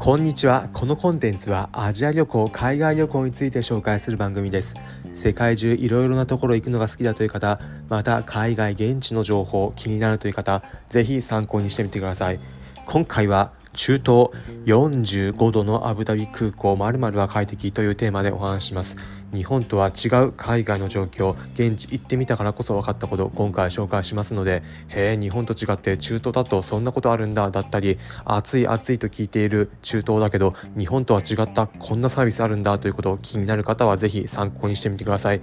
[0.00, 0.70] こんにちは。
[0.72, 4.74] このコンテンツはアジア旅行海外旅行について紹介する番組です。
[5.12, 12.40] 世界中いろいろなところ行くのが好きだという方また海外現地の情報気になるという方ぜひ参考にしてみてください。
[12.86, 14.30] 今回は中東
[14.66, 18.96] 45度のアブダビ空港〇〇は快適というテーマでお話します。
[19.32, 35.40] 日本とは違う海外の状況現地行ってみたからこそ分かったこと今回紹介しますのでへえ日本と違って中東だとそんなことあるんだだったり暑い暑いと聞いている中東だけど日本とは違ったこんなサービスあるんだということを気になる方はぜひ参考にしてみてください。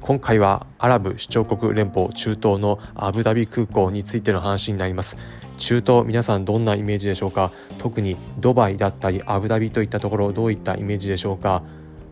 [0.00, 5.18] 今回はアラブ首長国連邦中東のアブダビ空港についての話になります。
[5.60, 7.52] 中東皆さんどんなイメージでしょうか？
[7.78, 11.62] 特にドバイだったりアブダビといったところどういったイメージでしょうか？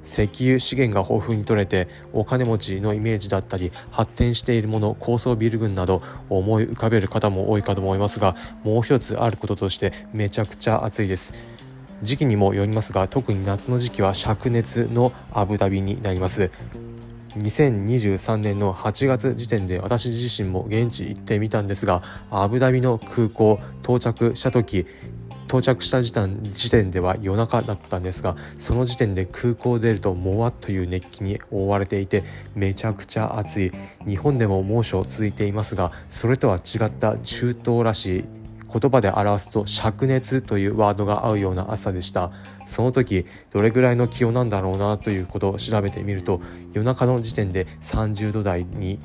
[0.04, 11.34] 石油資源が豊富に取れてお金持ちのイメージだったり発展しているもの高層ビル群など思い浮かべる方も多いかと思いますがもう一つあることとしてめちゃくちゃ暑いです。
[12.02, 16.50] 時期にもよりますが特に夏の時期は灼熱のアブダビになります。
[17.38, 24.86] 2023年の8月時点で私自身も現地行ってみたんですがアブダビの空港到着した時
[25.48, 26.12] 到着した時
[26.70, 32.22] 点では夜中だったんですがその時点で空港を出るともわっという熱気に覆われていて
[32.54, 33.72] めちゃくちゃ暑い。
[34.06, 38.24] 日本でも猛暑続いていますがそれとは違った中東らしい
[38.72, 42.30] 言葉で表すと灼熱というワードが合うような朝でした。
[42.66, 46.40] その時どれぐらいの気温なんだろうなということを調べてみると
[46.74, 48.98] 夜中の時点で30度台に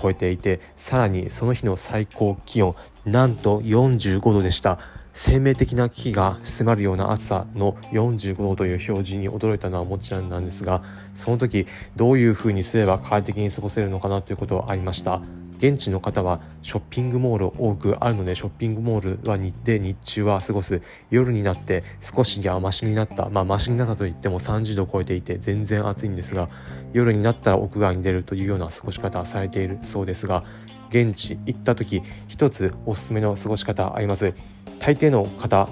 [0.00, 4.78] 超えていてさらにその日の最高気温なんと45度でした。
[5.12, 10.82] 生命的な危機が迫るような暑さの45度という表示に驚いたのはもちろんなんですが
[11.14, 15.20] その時どういうふうにすれば快適に過ごせるのかなということはありました。
[15.58, 20.80] 現地の方はショッピングモール多くあるのでショッピングモールは日で日中は過ごす。
[21.10, 23.28] 夜になって少しやマシになった。
[23.28, 26.48] まあマシになったといっても30度を超えていて全然暑いんですが
[26.94, 30.44] 夜になったら屋外に出るというような過ごし方されているそうですが
[30.90, 34.34] 現地行った時一つおすすめの過ごし方あります。
[34.78, 35.68] 大抵の方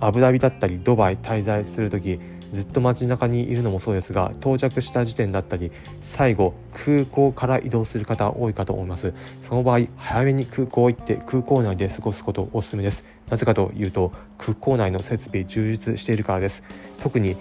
[0.00, 2.20] アブダビだったりドバイ滞在する時
[2.52, 9.12] ずっと街中にいるのもそうですが到着した時点だったり最後空港から移動する方多いかと思います。
[9.40, 13.04] その場合早めに空港行って空港内で過ごすことおすすめです。
[13.28, 16.62] なぜかというと空港内の設備充実しているからです。
[17.00, 17.36] 特に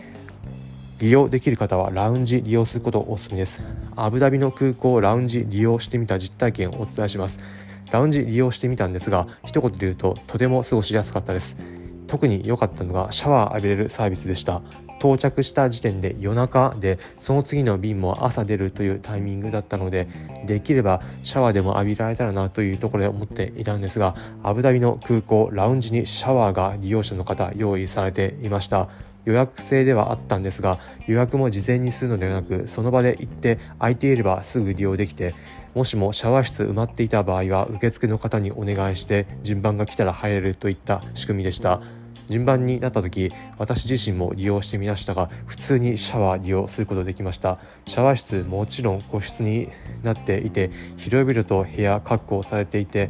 [1.00, 3.62] 利用できる方はラウンジ利用することをおすすめです。
[3.96, 7.40] アブダビの空港ラウンジ利用してみた実体験をお伝えします。
[7.92, 11.58] ラウンジ利用してみたんですが一言で言うととても過ごしやすかったです。
[12.08, 14.62] 特に良かったのがシャワー浴びれるサービスでした。
[15.04, 20.08] 到着した時点で夜中でその次の便も朝出るというタイミングだったので
[20.46, 28.90] できればシャワーでも浴びられたらなというところで思っていたんですがアブダビの空港ラウンジにシャワーが利用者の方用意されていました。
[29.26, 35.34] 予約制ではあったんですが予約も事前にするのではなくその場で行って空いていればすぐ利用できて
[35.74, 41.82] もしもシャワー室埋まっていた場合は受付の方にお願いして順番が来たら入れるといった仕組みでした。
[42.30, 47.60] 順番になった時私自身も利用してみましたが普通にシャワー利用することできました。
[47.86, 49.70] シャワー室もちろん個室に
[50.04, 53.10] なっていて広々と部屋確保されていて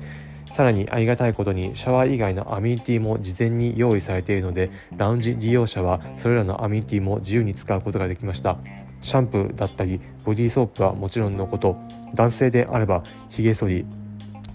[0.52, 8.58] さらにありがたいことにシャワー以外のアミニティも事前に用意されているのでラウンジ利用者はそれらのアミニティも自由に使うことができました。
[9.02, 11.78] シャンプーだったりボディーソープはもちろんのこと。
[12.14, 13.86] 男性であればひげ剃り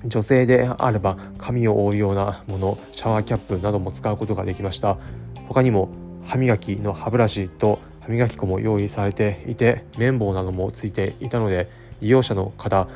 [0.04, 4.98] 女性であれば髪を覆うようなものシャワーキャップなども使うことができました。
[5.48, 5.88] 他にも
[6.24, 11.70] 歯磨きの歯ブラシと歯磨き粉も用意されていて綿棒などもついていたので
[12.00, 12.88] 利用者の方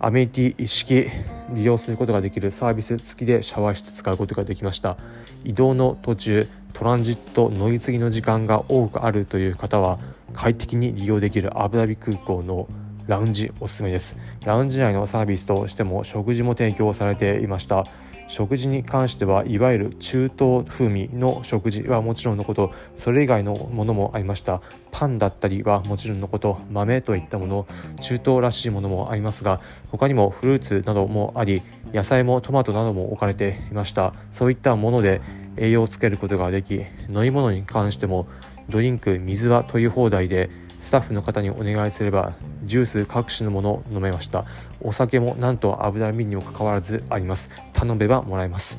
[0.00, 1.08] アメニティ一式
[1.52, 4.96] 利用することができるサービス付きでシャワー室使うことができました。
[5.44, 9.98] 移動の途中トランジット乗り継ぎの時間が多くあるという方は
[10.32, 12.68] 快適に利用できるアブダビ空港の
[13.08, 14.16] ラウンジおすすめです。
[14.44, 17.86] ラウンジ内のサービスとしても食事も提供されていました。
[18.26, 24.60] 食事に関してはいわゆる中東風味の食事はもちろんのことそれ以外のものもありました。
[24.92, 27.66] パンだったりはもちろんのこと豆といったもの
[28.02, 31.62] 中東らしいものもありますが他にもフルーツなどもあり
[31.94, 34.12] 野菜もトマトなども置かれていました。
[34.32, 35.22] そういったもので
[35.56, 36.74] 栄養をつけることができ
[37.08, 38.28] 飲み物に関しても
[38.68, 42.34] ドリンク水は取り放題でスタッフの方にお願いすれば
[42.64, 44.44] ジュース各種のものを飲めました。
[44.80, 47.50] お酒もなんとアブダビにもかかわらずあります。
[47.72, 48.76] 頼めばもらえます。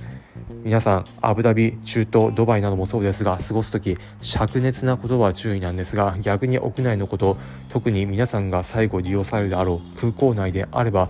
[0.63, 7.37] 皆さんアブダビ中東ドバイなどもそうですが過ごす時灼熱なことは注意なんですが逆に屋内のこと
[7.69, 11.09] 特に皆さんが最後利用されるであろう空港内であれば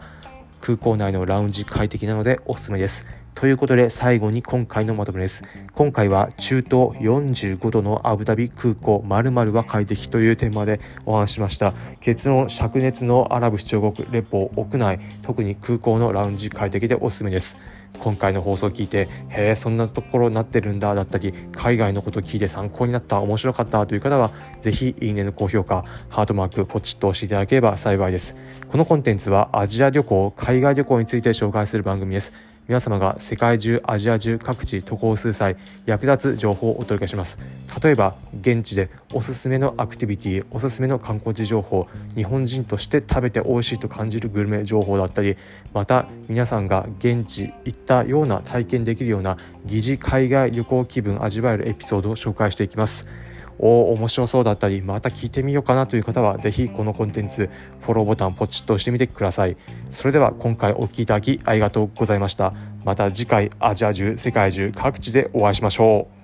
[0.61, 3.05] 空港内のラウンジ快適なのでおすすめです。
[3.39, 5.45] ということで最後に今回のまとめです。
[5.73, 11.73] 今回は中東45度のアブダビ空港〇〇は快適というテーマでお話しました。
[12.01, 17.55] 結論灼熱のアラブ首長国連邦屋内特に空港のラウンジ快適でおすすめです。
[17.99, 28.35] 今回の放送を聞いてへえそんなところになってるんだだったり海外のこと聞いて参考になった面白かったという方はぜひいいねの高評価ハートマークポチッと押していただければ幸いです。
[28.67, 32.48] このコンテンツはアジア旅行海外旅行について紹介する番組です。
[32.69, 35.57] 皆様が世界中アジア中各地渡航する際
[35.87, 37.39] 役立つ情報をお届けします。
[37.83, 45.35] 例えば現地でおすすめのアクティビティおすすめの観光地情報日本人として食べて美味しいと感じるグルメ情報だったり
[45.73, 53.07] また皆さんが現地行ったような体験できるような疑似海外旅行気分味わえるエピソードを紹介していきます。
[53.59, 57.49] お面白そうだったりまた聞いてみようかなという方はぜひこのコンテンツ
[57.81, 59.57] フォローボタンポチッと押してみてください。
[59.89, 62.53] それでは今回お聴きいただきありがとうございました。
[62.85, 66.18] また次回アジア中世界中各地でお会いしましょう。